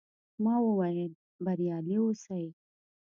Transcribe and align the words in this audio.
ما 0.43 0.55
وویل، 0.65 1.11
بریالي 1.43 1.95
اوسئ. 2.01 2.45